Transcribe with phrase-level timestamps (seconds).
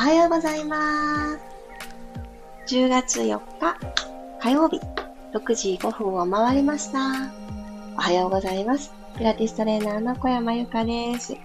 [0.00, 2.74] はようございます。
[2.74, 3.76] 10月4日
[4.40, 4.80] 火曜日
[5.34, 7.30] 6時5分を回りました。
[7.98, 8.94] おはようございます。
[9.18, 11.36] ピラティストレーナーの小山由かです。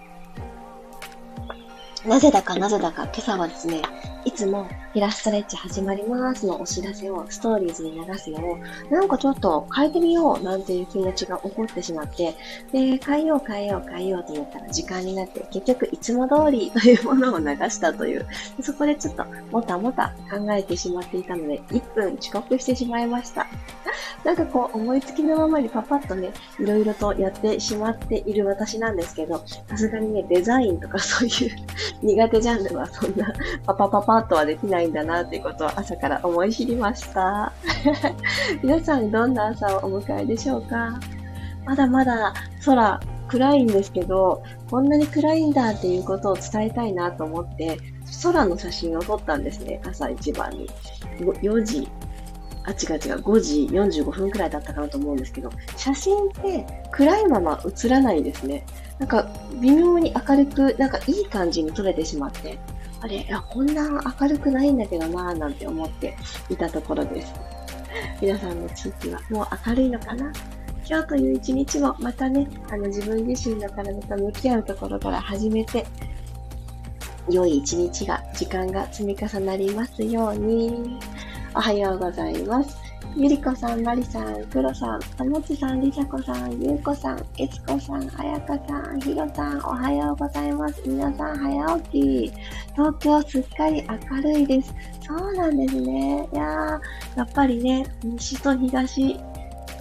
[2.07, 3.81] なぜだかなぜだか今朝はですね、
[4.25, 8.57] いつもピラストレッチ始まりますのお知らせをストーリーズに流すのを、
[8.91, 12.35] なんかちょっと変えてみようなんていう気持ちが起こってしまって、
[12.71, 18.27] で、変えよう変えよう変えようと思ったら時間になって結局いつも通りというものを流したという、
[18.61, 23.47] そこでちょっともたもた考えてしまっていたので、1分遅刻してしまいました。
[24.23, 31.55] なんかこう思いつきのままにパパッとね、いろいろとやってしまっている私なんですけど、さすがにね、デザインとかそういう
[32.01, 33.33] 苦手ジャンルはそんな
[33.65, 37.53] パパパパッとはできないんだなっていうことを朝から思い知りました。
[38.63, 40.99] 皆さんどんな朝をお迎えでしょうか？
[41.65, 47.79] まだまだ空暗いんですけど、こんなに暗いんだっていうことを伝えたいなと思って、
[48.21, 50.69] 空の写真を撮ったんですね、朝一番に。
[51.19, 51.87] 4時
[52.65, 53.67] あ、違う違う、5時
[54.01, 58.65] 45分くらいだったかなと思うんですけど、写真って暗いまま映らないですね。
[58.99, 59.29] なんか
[59.61, 62.57] 微妙に明るく、なんかいい感じに撮れてしまって、
[63.01, 66.15] あれ、あこんな明るくないんだけどなぁなんて思って
[66.49, 67.33] いたところです。
[68.21, 70.31] 皆さんの地域はもう明るいのかな？
[70.87, 75.85] 今日という一日もまたね、あの自分自身の体と向き合うところから始めて、
[77.29, 80.99] 良い一日が、時間が積み重なりますように。
[81.57, 82.77] おはようございます。
[83.15, 90.81] ゆりこさん、まりさん、くろさん、ともちさん、りさこさん、ゆうこさん、えつこさん、あやかさん、ひろさん、おはようございます。
[90.85, 91.89] 皆さん、早起
[92.29, 92.33] き。
[92.73, 94.75] 東京すっかり明るいです。
[95.07, 96.27] そうなんですね。
[96.33, 99.17] いやー、やっぱりね、西と東、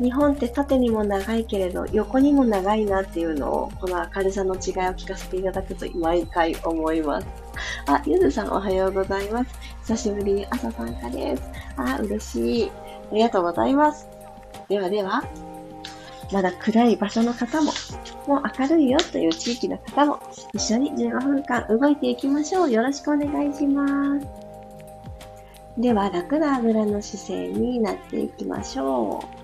[0.01, 4.61] 日本って縦にも長いけれど、横にも長いなっていうのを、この明るさの違いを
[4.95, 7.27] 聞かせていただくと毎回思います。
[7.87, 9.51] あ、ゆずさんおはようございます。
[9.83, 11.43] 久しぶりに朝参加です。
[11.77, 12.71] あ、嬉しい。
[13.13, 14.09] ありがとうございます。
[14.69, 15.23] ではでは、
[16.33, 17.71] まだ暗い場所の方も、
[18.27, 20.19] もう明るいよという地域の方も、
[20.55, 22.71] 一緒に15分間動いていきましょう。
[22.73, 24.27] よろしくお願いします。
[25.79, 29.44] では、楽なあぐらの姿勢になっていきましょう。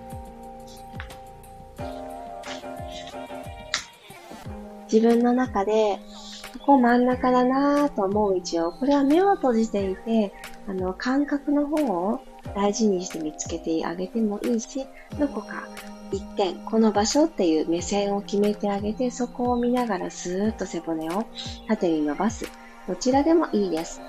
[4.92, 5.98] 自分の中で、
[6.60, 10.32] ここ真ん中だなぁと思う位置を、これは目を閉じていて、
[10.68, 12.20] あの、感覚の方を
[12.54, 14.86] 大事にして見つけてあげてもいいし、
[15.18, 15.68] どこか
[16.12, 21.24] 一点、この場所っていう目線を決めてあげて、そこを見ながらスーッと背骨を
[21.68, 22.46] 縦に伸ばす。
[22.88, 24.00] どちらでもいいです。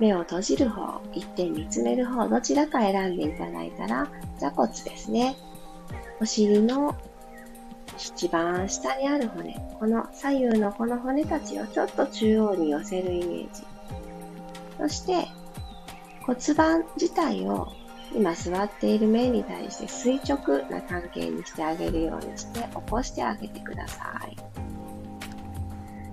[0.00, 4.08] 目を閉じる方、一点見つめる方、どちらか選んでいただいたら、
[4.38, 5.36] 座骨ですね。
[6.20, 6.94] お尻の
[7.98, 13.62] 一番下にある骨、この左右のこの骨たちをちょっと中央に寄せるイメージ。
[14.78, 15.26] そして、
[16.22, 17.68] 骨盤自体を
[18.14, 24.36] 今座っている面に対して垂直な関係にしてあげるようにして起こしてあげてください。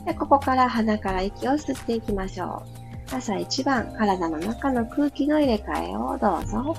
[0.06, 2.64] でここから鼻から息を吸っていきましょ
[3.12, 3.16] う。
[3.16, 6.76] 朝一番体の中の空気の入れ替えをどうぞ。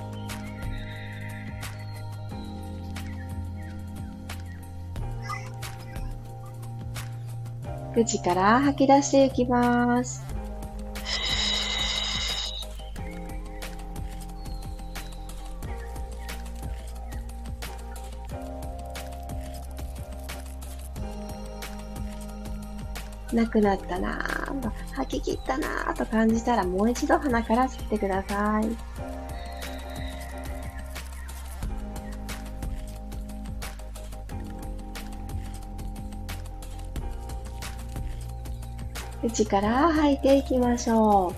[7.97, 10.23] 口から吐き出していきます。
[23.33, 28.96] なくなったなぁ、吐き切ったなぁと感じたらもう一度鼻から吸ってください。
[39.37, 41.35] 口から吐いていきましょう。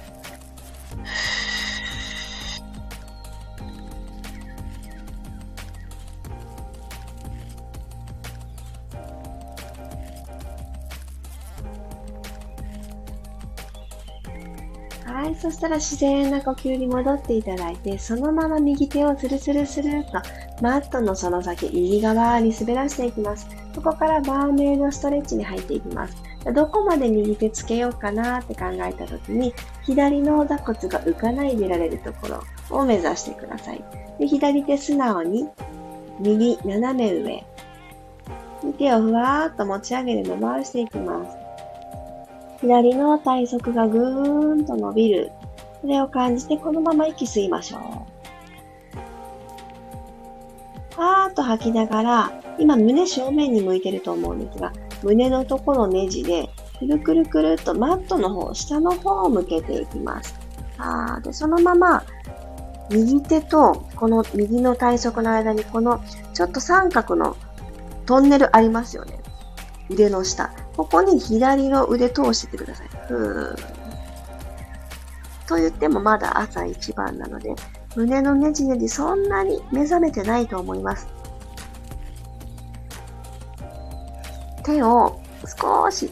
[15.41, 20.13] そしたら自然な呼吸に戻っていただいて、そのまま右手をスルスルスルと
[20.61, 23.47] マットのその先、右側に滑らしていきます。
[23.73, 26.28] そこからバーメイドストレッチに入っていきます。
[26.45, 29.53] どこまで右手つけようかなって考えた時に、
[29.83, 33.85] 左の座骨が浮かないでられるところを目指してください。
[34.19, 35.49] で左手素直に、
[36.21, 37.45] 右斜め上。
[38.77, 41.37] 手をふわーっと持ち上げて伸ばしていきます。
[42.61, 45.31] 左の体側がぐーんと伸びる。
[45.81, 47.81] それを感じてこのまま息吸いましょう。
[50.97, 60.35] パーッと吐きながら、今胸正面に向いてると思うんですが、胸のところネジでくるくるくるっとマットの方、下の方を向けていきます。
[60.79, 62.05] あで、そのまま、
[62.91, 66.01] 右手と、この右の体側の間に、この、
[66.35, 67.37] ちょっと三角の
[68.07, 69.19] トンネルありますよね。
[69.91, 70.53] 腕の下。
[70.77, 72.89] ここに左の腕通しててください。
[73.09, 73.79] ふー。
[75.49, 77.55] と言ってもまだ朝一番なので、
[77.97, 81.09] 胸のねじねじそんなに目覚めてないと思います。
[84.65, 86.11] 手を少し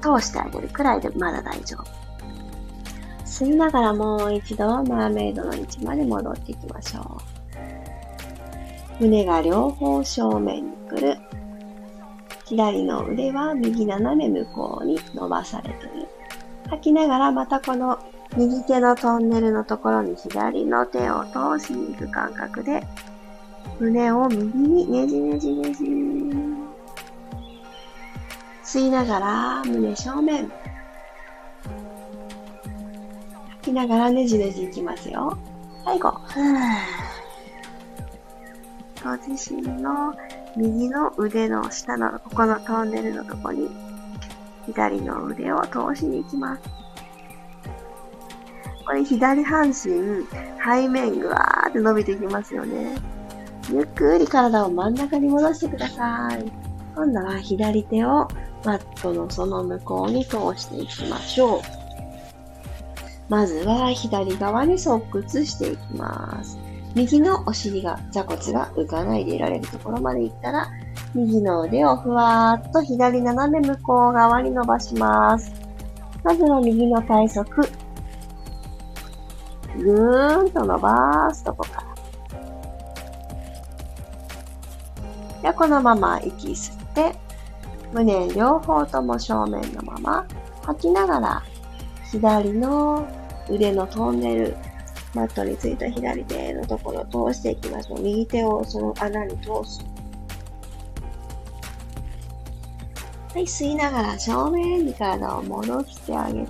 [0.00, 1.84] 通してあげるくらいでまだ大丈夫。
[3.24, 7.20] 吸いながらもう一度マーメイドの位置まで戻っていきましょ
[9.00, 9.04] う。
[9.04, 11.18] 胸が両方正面に来る。
[12.46, 16.08] 左の腕は右斜め向こうに伸ばされてる。
[16.70, 17.98] 吐きながらまたこの
[18.36, 22.86] 右手のトンネルのところに左の手を通しに行く感覚で
[23.78, 26.45] 胸を右にねじねじねじ。
[28.66, 30.50] 吸いながら胸正面。
[33.48, 35.38] 吐きながらねじねじいきますよ。
[35.84, 36.12] 最後。
[39.04, 40.12] ご自身の
[40.56, 43.68] 右の腕の下のここのトンネルのとこに
[44.66, 46.62] 左の腕を通しに行きます。
[48.84, 49.74] これ左半身、
[50.64, 52.96] 背面ぐわーって伸びていきますよね。
[53.70, 56.50] ゆっくり体を真ん中に戻してください。
[56.96, 58.26] 今度は左手を
[58.66, 61.60] マットのその向こうに通していきましょう。
[63.28, 66.58] まずは左側に側屈していきます。
[66.96, 70.68] 右のお尻が、座骨が浮かないでいられるところまで行ったら、
[71.14, 75.52] 右の腕をふわーっと左斜め向こう側に伸ばします。
[76.24, 77.44] まずは右の体側。
[79.76, 81.82] ぐーんと伸ばすとこから。
[85.42, 86.85] では、このまま息吸って、
[87.96, 90.26] 胸両方とも正面のまま
[90.64, 91.42] 吐きながら、
[92.12, 93.08] 左の
[93.48, 94.56] 腕のトンネル、
[95.14, 98.02] マットについた左手のところを通していきましょう。
[98.02, 99.82] 右手をその穴に通す。
[103.32, 106.48] はい、吸いながら正面に体を戻してあげて、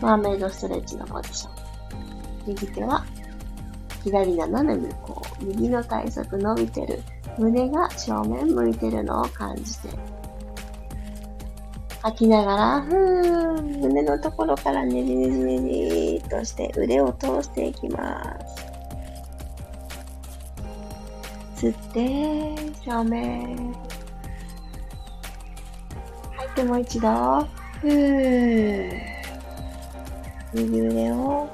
[0.00, 1.52] マーメイドストレッチのポジション。
[2.48, 3.04] 右手は
[4.02, 5.44] 左斜め向こう。
[5.44, 7.00] 右の体側伸びてる。
[7.38, 10.19] 胸が正面向いてるのを感じて。
[12.02, 18.38] 吐きながら、ふー、胸のところからねじねじねじっとして腕を通していきま
[21.56, 21.66] す。
[21.66, 23.74] 吸って、正面。
[26.36, 27.08] 吐いてもう一度。
[27.80, 28.98] ふー。
[30.54, 31.48] 右腕を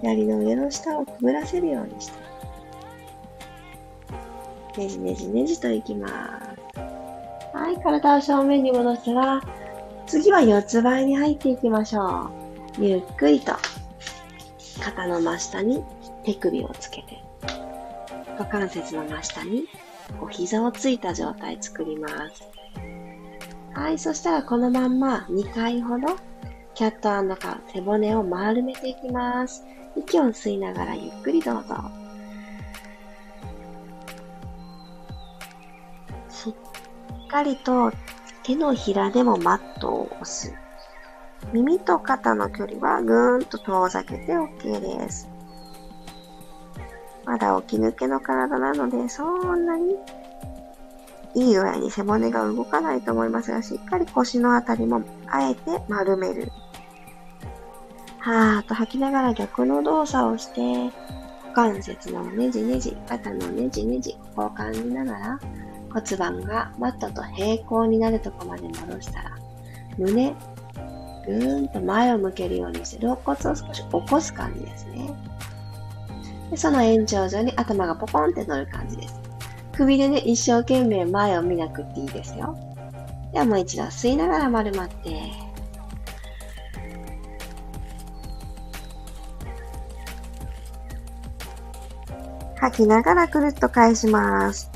[0.00, 2.20] 左の上の下をくぐらせるようにして。
[4.78, 6.49] ねじねじねじといきます。
[7.70, 9.40] はい、体を正面に戻したら、
[10.04, 12.28] 次は四つ倍に入っていきましょ
[12.76, 12.84] う。
[12.84, 13.52] ゆっくりと、
[14.82, 15.84] 肩の真下に
[16.24, 17.22] 手首をつけて、
[18.36, 19.68] 股関節の真下に
[20.20, 22.42] お膝をついた状態作ります。
[23.72, 26.08] はい、そしたらこのまんま2回ほど、
[26.74, 29.64] キャットカウ背骨を丸めていきます。
[29.96, 31.99] 息を吸いながらゆっくりどうぞ。
[37.30, 37.92] かりと
[38.42, 40.54] 手のひらでもマットを押す。
[41.52, 45.28] 耳と肩の距離はぐーんと遠ざけて OK です。
[47.24, 49.94] まだ起き抜けの体なので、そんなに
[51.34, 56.50] いい具合に背骨が動かないと思いますが、しっかり腰のあたりもあえて丸める。
[58.18, 60.92] はーっと吐きながら逆の動作をして、
[61.42, 65.40] 股関節のねじねじ、肩のねじねじ、ここを感じながら、
[65.92, 69.36] 骨盤がマットと平行になるとこまで戻したら、
[69.98, 70.34] 胸、
[71.26, 75.10] ぐーんと前を向けるようにして、肋骨を少し起こす感じですね。
[76.50, 79.20] でその延長上に頭がポコンって乗る感じです。
[79.72, 82.56] 首でね、一生懸命前を見なくていいですよ。
[83.32, 85.50] ではもう一度吸いながら丸まって、
[92.56, 94.69] 吐きながらくるっと返します。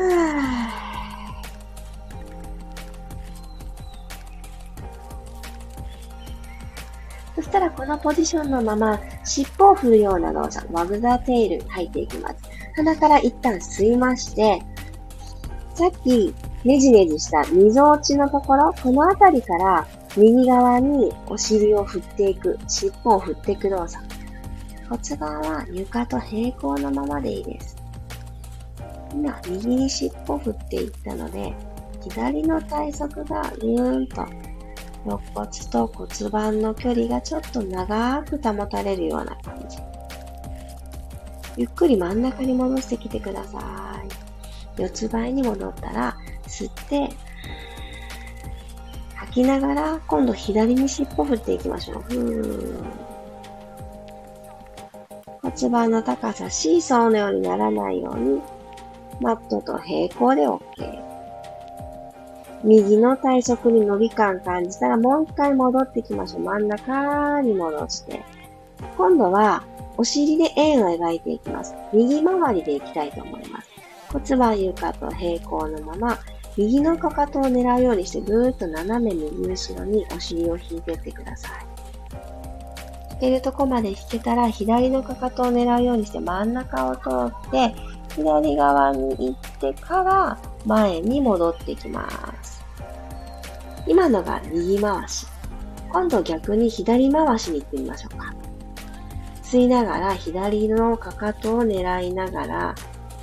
[7.34, 12.36] そしたらこのポジションのまま尻尾を振るような動作、ワグザーテイル入っていきます。
[12.76, 14.62] 鼻から一旦吸いまして、
[15.74, 24.02] さっきねじねじした溝落ちのところ、この辺りから右側にお尻を振っていく、尻尾を振っていく動作。
[24.88, 27.79] 骨盤は床と平行のままでいいです。
[29.12, 31.54] 今、右に尻尾振っていったので、
[32.02, 34.26] 左の体側がぐーんと
[35.06, 39.78] 肋骨と骨盤の距離がちょっと長く保たれるような感じ。
[41.56, 44.02] ゆっくり真ん中に戻してきてくださ
[44.78, 44.80] い。
[44.80, 47.08] 四つ倍に戻ったら、吸って、
[49.14, 52.04] 吐きながら、今度左に尻尾振っていきましょう。
[55.42, 58.40] 骨盤の高さ、シーソーのようにならないように、
[59.20, 60.60] マットと平行で OK。
[62.62, 66.42] 右の体側に伸び感感じたらもう一回戻ってきましょう。
[66.42, 68.22] 真ん中に戻して。
[68.96, 69.62] 今度は
[69.96, 71.74] お尻で円を描いていきます。
[71.92, 73.68] 右回りでいきたいと思います。
[74.12, 76.18] 骨盤床と平行のまま、
[76.56, 81.66] 右のかかとを狙うようにしてぐーっと斜め右後ろにお尻を引いていってください。
[83.12, 87.00] 引けるとこまで引けたら左のかかとを狙うようにして真ん中を通
[87.48, 87.74] って
[88.14, 92.08] 左側に行ってから前に戻ってきま
[92.42, 92.64] す。
[93.86, 95.26] 今のが右回し。
[95.92, 98.34] 今度逆に左回しに行ってみましょうか。
[99.42, 102.74] 吸いながら左のかかとを狙いながら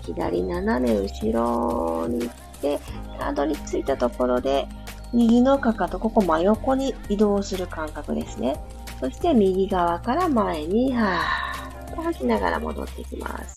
[0.01, 2.79] 左斜め後ろに行って
[3.17, 4.67] たどり着いたところで
[5.13, 8.59] 右のかかと、ここ真横に移動する感覚ですね。
[8.99, 13.56] そして右側から前に、はーっと吐きながら戻ってきます。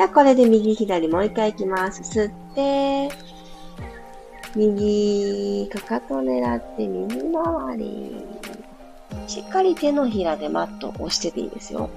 [0.00, 2.00] じゃこれで右左もう一回いきます。
[2.00, 3.10] 吸って、
[4.56, 8.24] 右かかと狙って右回り。
[9.26, 11.90] しっかり手のひらでマットを押してていいですよ。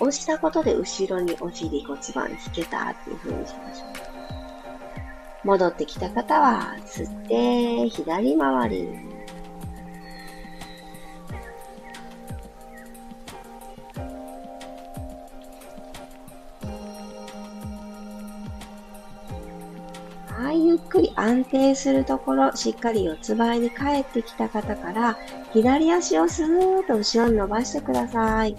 [0.00, 5.46] 押したことで後ろにお尻骨盤引けたっていう風にしましょう。
[5.46, 9.17] 戻ってきた方は、吸って、左回り。
[20.88, 25.18] くり安定するところ、しっかり四つ倍に帰ってきた方から、
[25.52, 28.56] 左足をスーッと後ろに伸ばしてください。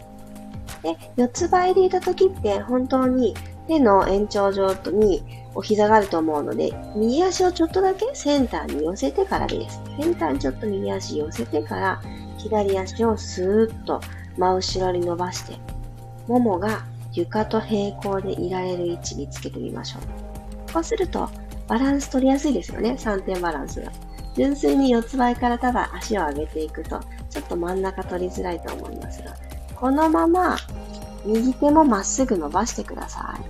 [0.84, 3.36] で、四つ倍でいた時って本当に
[3.68, 5.22] 手の延長上に
[5.56, 9.82] お膝があると思うので、右足をちょっとだけセンターに寄せてからです。
[10.00, 12.02] センターにちょっと右足寄せてから、
[12.38, 14.00] 左足をスーッと
[14.38, 15.58] 真後ろに伸ばして、
[16.28, 20.74] ももが床と平行でいられる位置につけてみましょう。
[20.74, 21.30] こうすると、
[21.70, 23.92] バランス取りやすいですよね、3点バランスが。
[24.36, 27.00] 純粋に四つ倍からただ足を上げていくと、
[27.30, 29.36] ちょっと真ん中取りづらいと思いますが、
[29.76, 30.58] このまま
[31.26, 33.44] 右手もまっすぐ伸ばしてください。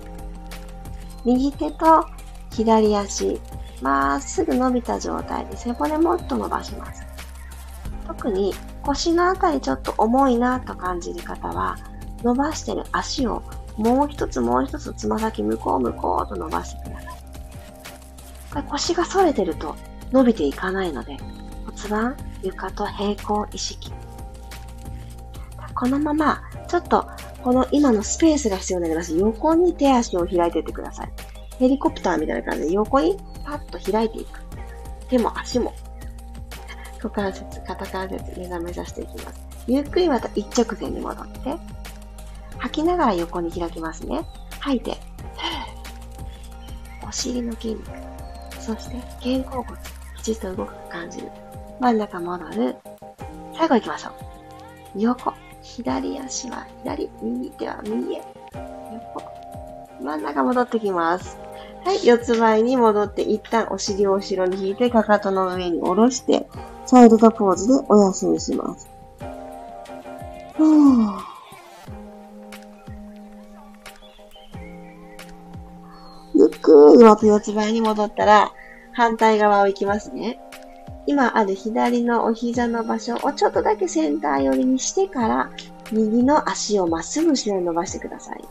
[1.25, 2.05] 右手と
[2.51, 3.39] 左足、
[3.81, 7.03] まっすぐ伸びた状態で背骨もっと伸ばします。
[8.05, 11.77] 特に腰のあたりちょっと重いなと感じる方は、
[12.21, 13.43] 伸ばしてる足を
[13.77, 16.98] もう一つもう一つつま先向こう向こうと伸ばしてください。
[18.69, 19.75] 腰が反れてると
[20.11, 21.17] 伸びていかないので、
[21.65, 23.91] 骨盤、床と平行意識。
[25.75, 27.05] このまま、ちょっと、
[27.41, 29.15] この今のスペースが必要になります。
[29.15, 31.11] 横に手足を開いていってください。
[31.57, 34.41] ヘリコプターみたいな感じで横にパッと開いていく。
[35.09, 35.73] 手も足も。
[37.01, 39.39] 股関節、肩関節、目覚めさせていきます。
[39.67, 41.55] ゆっくりまた一直線に戻って、
[42.57, 44.25] 吐きながら横に開きますね。
[44.59, 44.97] 吐いて、
[47.07, 48.18] お尻の筋肉。
[48.69, 48.97] そして
[49.41, 49.79] 肩甲骨、
[50.17, 51.31] きちっと動く感じる。
[51.79, 52.75] 真ん中戻る。
[53.57, 54.13] 最後行きましょう。
[54.95, 55.33] 横。
[55.63, 58.21] 左足は左、右手は右へ。
[58.93, 59.23] 横。
[60.03, 61.39] 真ん中戻ってきます。
[61.83, 66.47] はい、四つ倍に戻って、一旦お尻を後ろに引いて、かかとの上に下ろして、
[66.85, 68.87] サイドドポーズでお休みします。
[70.55, 71.29] ふぅ
[76.35, 78.51] ゆっくりまた四つ倍に戻ったら、
[78.93, 80.39] 反対側を行きますね。
[81.05, 85.49] 今ある左のお膝の場所をちょっとだけセンター寄りにしてから、
[85.91, 88.43] 右の足をまっすぐ後ろに伸ばしてください。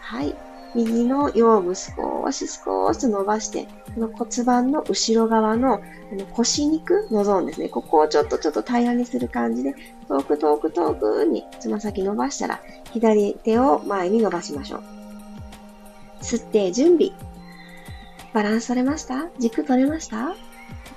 [0.00, 0.34] はい。
[0.74, 5.80] 右の腰部少し少し伸ばして、この骨盤の後ろ側の
[6.12, 7.70] あの腰肉のゾーンですね。
[7.70, 9.74] ここをちょっとちょっと平らにする感じで、
[10.08, 12.60] 遠く遠く遠くにつま先伸ばしたら、
[12.92, 14.82] 左手を前に伸ばしましょう。
[16.20, 17.12] 吸って準備。
[18.36, 19.30] バランス取れました？
[19.38, 20.32] 軸取れました？
[20.32, 20.34] い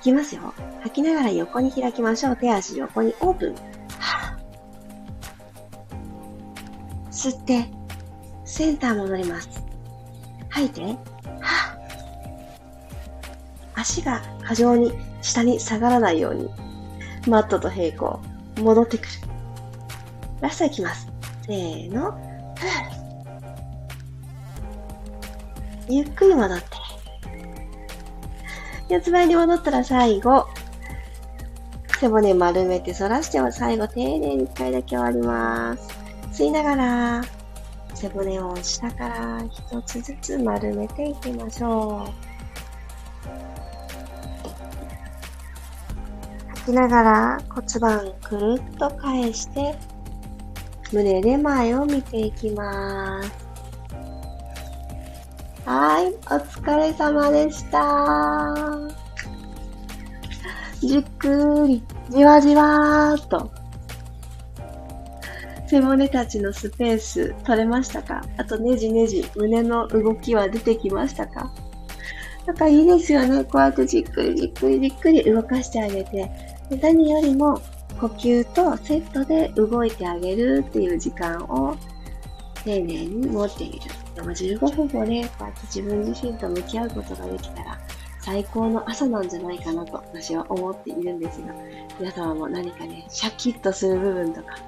[0.02, 0.52] きますよ。
[0.82, 2.36] 吐きながら横に開きましょう。
[2.36, 3.54] 手足横にオープン。
[7.10, 7.64] 吸って、
[8.44, 9.48] センター戻ります。
[10.50, 10.82] 吐いて、
[11.40, 11.78] は
[13.74, 14.92] 足が過剰に
[15.22, 16.50] 下に下がらないように、
[17.26, 18.20] マットと平行、
[18.60, 19.08] 戻ってくる。
[20.42, 21.08] ラストいきます。
[21.46, 22.20] せーの、
[25.88, 26.79] ゆっくり戻って。
[28.90, 30.48] 四つ前に戻ったら最後、
[32.00, 35.88] 背骨丸めて反らしては最後丁寧に一回だけ終わります。
[36.32, 37.22] 吸いながら、
[37.94, 42.30] 背骨を下から一つずつ丸めていきましょう。
[46.48, 49.78] 吐きながら骨盤くるっと返して、
[50.92, 53.49] 胸で前を見ていきます。
[55.72, 56.10] はい、お
[56.40, 58.52] 疲れ様でした。
[60.80, 63.52] じっくり、じわじわーと、
[65.68, 68.20] 背骨たちのスペース取れましたか？
[68.36, 71.52] あとねじねじ、胸の動きは出てきましたか？
[72.46, 73.44] なんかいいですよね。
[73.44, 76.28] こうやってじっくりじっくりじっくり動かしてあげて。
[76.82, 77.62] 何よりも
[78.00, 81.76] 呼吸とセットで動いてあげるっていう時間を
[82.64, 83.80] 丁寧に持っている。
[84.20, 87.78] でも15分もね、こうやって自分自身と向き合うことができたら、
[88.20, 91.54] 最高の朝なんじゃないかなと私は思っているんですが、
[91.98, 94.58] 皆様も何かね、シャキッとする部分とか、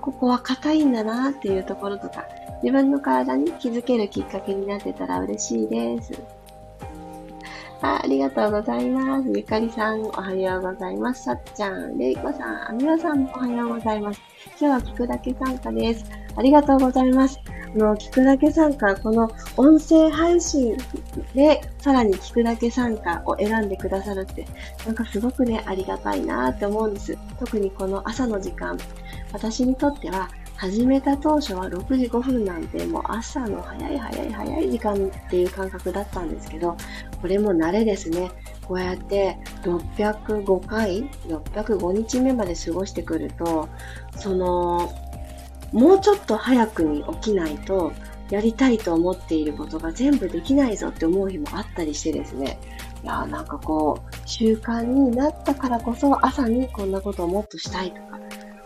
[0.00, 2.24] ここは硬いんだなっていうところとか、
[2.62, 6.12] 自分の体に気づけるきっかけになってたら嬉しいです。
[7.82, 9.28] あありがとうございます。
[9.34, 11.24] ゆかりさん、おはようございます。
[11.24, 14.20] さっちゃん、れいこさん、あみらさんもおはようございます。
[14.60, 16.04] 今日は聞くだけ参加です。
[16.36, 17.40] ありがとうございます。
[17.74, 20.76] あの、聞くだけ参加、この音声配信
[21.34, 24.46] で、さらに聞くだけ参加を選んでくださるって、
[24.84, 27.16] なんかすごくね、ありがたいなって思うんです。
[27.38, 28.76] 特にこの朝の時間、
[29.32, 30.28] 私にとっては、
[30.60, 36.76] 始めた当初は6時5分なんてもう朝の早い早い早い時間っていう感覚だったんですけど、
[37.22, 38.30] これも慣れですね。
[38.68, 43.70] こうやって605回、605日目まで過ごしてくると、
[44.16, 44.92] その、
[45.72, 47.94] もうちょっと早くに起きないと、
[48.28, 52.58] やりたいと思っていることが全部できないぞって思う日もあったりしてですね。
[53.02, 58.19] いやなんかこう、習慣になったからこそ朝にこんなことをもっとしたいとか、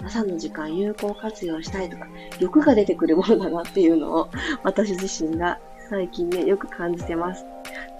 [0.05, 2.07] 朝の時間有効活用したいとか、
[2.41, 4.29] 欲が出てくるものだなっていうのを
[4.63, 7.45] 私自身が最近ね、よく感じてます。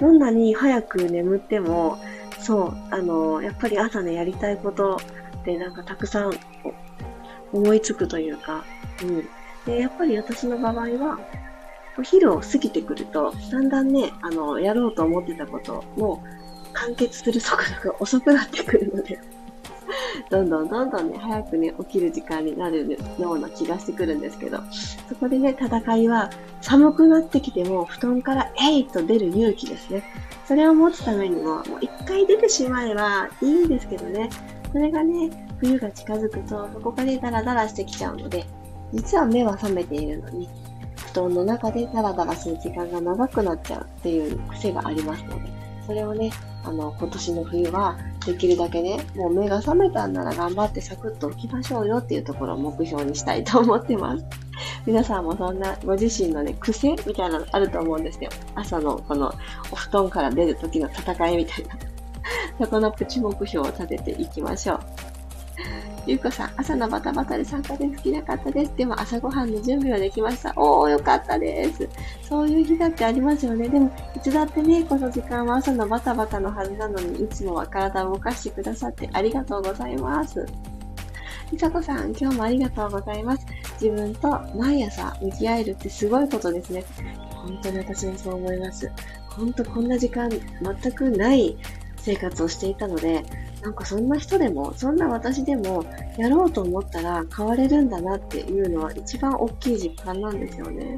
[0.01, 1.99] どんなに早く眠っても、
[2.41, 4.97] そう、あの、やっぱり朝ね、やりたいこと
[5.41, 6.33] ってなんかたくさん
[7.53, 8.65] 思いつくというか、
[9.03, 9.29] うん。
[9.67, 11.19] で、やっぱり私の場合は、
[11.97, 16.23] お昼を過ぎてくると、だんだんね、あの、やろうと思ってたことも
[16.73, 19.21] 完結する速度が遅くなってくるので、
[20.31, 24.59] どんどんどんどんね、早くね、起きる時間になるような気がしてくるんですけど、
[25.09, 30.03] そこでね、戦いは寒くなってきても布団からえいと出る勇気ですね。
[30.47, 34.31] それを持つためにも、もう一回出てしまえばいいんですけどね、
[34.73, 38.45] それがね、冬が近づくと、そこからダラダラしてきちゃうので、
[38.93, 40.49] 実は目は覚めているのに、
[40.97, 45.51] 布団の中でダラダラする時間が長くなっちゃうっていう癖がありますので、
[45.87, 46.31] それをね、
[46.65, 54.25] あの、今年の冬はできるだけね、もう目が覚めたんなら頑張ってサクッと起きましょうよっていうところを目標にしたいと思ってます。
[54.87, 58.31] 皆さんもそんなご自身のね、癖みたいなのあると思うんですよ。
[58.55, 59.33] 朝のこの
[59.71, 61.77] お布団から出る時の戦いみたいな。
[62.65, 64.81] そこのプチ目標を立てていきましょう。
[66.07, 68.77] ゆうこさん、朝のバタバタで参加できなかったです。
[68.77, 70.53] でも朝ごはんの準備はできました。
[70.57, 71.89] おー、よかったです。
[72.23, 73.69] そういう日だってありますよね。
[73.69, 80.45] でも、いつだってね、この時間は朝のバタバタのはずなのに、いつもは体を動かしてくださってありがとうございます。
[81.51, 83.47] りさこさん、今日もありがとうございます。
[83.81, 86.85] 自分と毎朝向き合えるってすごいことですね。
[87.31, 88.91] 本当に私もそう思います。
[89.31, 91.57] 本当こんな時間全くない
[92.05, 93.25] 生活をしていたので、
[93.63, 95.85] なんかそんな人でも、そんな私でも、
[96.19, 100.97] やろうと思ったら変われるんだなっていうのは一番大きい実感なんですよね。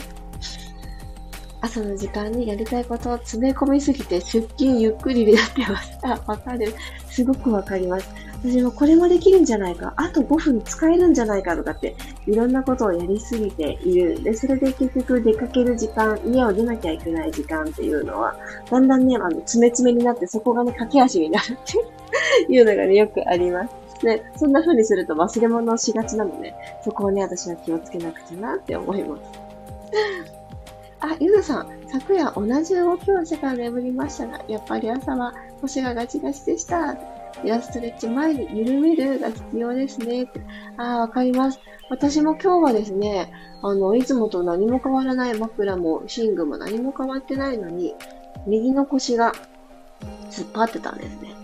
[1.60, 6.74] 朝の時間にやりたいことを詰め込みすぎて出勤ゆっくりでやってました、わかる。
[7.08, 8.25] すごくわかります。
[8.42, 11.96] 私もこれもできるんじゃないか、あと5分使えるんじゃないかとかって、
[12.26, 14.22] いろんなことをやりすぎている。
[14.22, 18.36] で、それで結局出かける時間、家を出なきゃいけない時間っていうのは、
[18.70, 21.56] だんだんね、あの、詰め詰めになって、そこがね、駆け足になるっ
[22.46, 24.04] ていうのがね、よくあります。
[24.04, 29.22] で、そんな風にすると忘れ物をしがちなので、そこをね、私は気をつけなくちゃなって思います。
[31.00, 37.15] あ、ゆずさん、昨夜同じ動きをしてから眠りましたが、やっぱり朝は腰がガチガチでした。
[37.44, 40.26] エアストレッチ前に緩めるが必要ですね。
[40.76, 41.60] ああ、わかります。
[41.90, 47.94] 私も今日はですね、あの、いつもと何も変わらない枕も寝具も何も変わってないのに、
[48.46, 49.32] 右の腰が
[50.30, 51.34] 突っ張ってたんですね。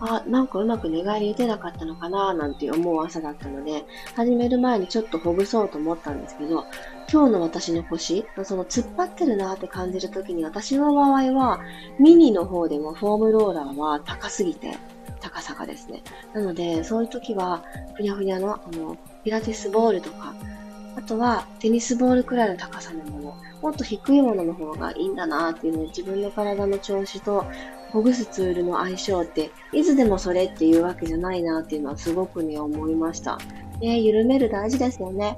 [0.00, 3.84] あ、なんかうまく寝返り打てなかったのかななんて思う朝だったので、
[4.16, 6.66] 始める前にちょっとほぐそうと思ったんですけど、
[7.12, 11.60] 今日の私の腰、その突っ張ってるなって感じるときに私の場合は、
[12.00, 14.78] ミニの方でもフォームローラーは高すぎて、
[15.20, 16.02] 高さがですね。
[16.32, 17.64] なので、そういう時は、
[17.96, 20.34] ふにゃふにゃの、あの、ピラティスボールとか、
[20.96, 27.44] あとはテニスボールくらいの高さのもの、もっと低いものの方がいいんだなっていうのを自分の体の調子と
[27.90, 33.38] ほぐすツールの相性って、いつでもそれっていうわけじゃないなっていうのはすごくね、思いました。
[33.82, 35.36] ね、緩める大事ですよね。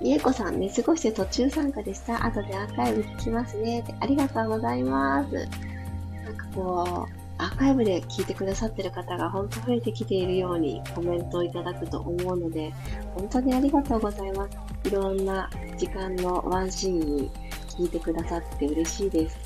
[0.00, 2.24] りえこさん、寝過ごして途中参加でした。
[2.24, 3.84] 後でアーカイブ聞きますね。
[4.00, 5.34] ありがとうございます。
[5.34, 12.72] なんかこう、アーカイブで聞いてくださってる方が本当増えてきているようにコメントをいただくと思うので、
[13.14, 14.88] 本当にありがとうございます。
[14.88, 17.30] いろんな時間のワンシーンに
[17.68, 19.36] 聞いてくださって嬉しいです。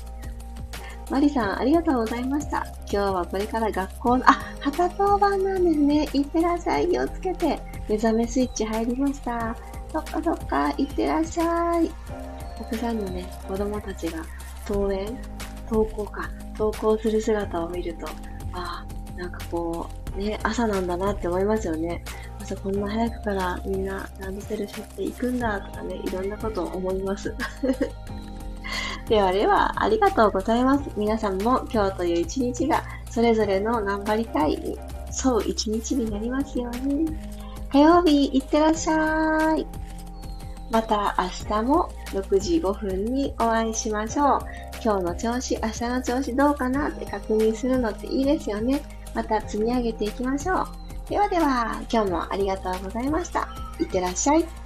[1.09, 2.65] マリさん、ありがとうございました。
[2.91, 6.09] 今日はこれから学校の、あ、旗当番なんですね。
[6.13, 6.87] いってらっしゃい。
[6.89, 7.59] 気をつけて。
[7.89, 9.55] 目覚めスイッチ入りました。
[9.93, 11.91] そっかそっか、いってらっしゃい。
[12.57, 14.25] たくさんのね、子供たちが
[14.67, 15.15] 登園、
[15.69, 18.07] 登校か、登校する姿を見ると、
[18.53, 22.03] ああ、なんかこう、ね、朝なんだなって思いますよね。
[22.41, 27.35] 朝こんな早くからみんなランドセル背負っていくんだとかね、いろんなことを思います。
[29.07, 30.89] ではでは、ありがとうございます。
[30.97, 34.75] 皆さんも今日という一日がそれぞれの頑張りたいに
[35.23, 37.15] 沿う一日になりますように。
[37.71, 39.67] 火曜日、いってらっしゃい。
[40.73, 44.39] また明日も6時5分にお会いしましょう。
[44.83, 48.81] 今日の調子、明日の調子どうかなって確認するのっていいですよね。
[49.13, 50.67] また積み上げていきましょう。
[51.07, 53.47] ではでは、今日もありがとうございました。
[53.79, 54.62] いってらっしゃい。